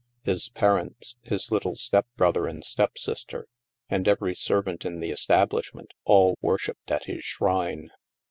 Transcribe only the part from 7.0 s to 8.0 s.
his shrine.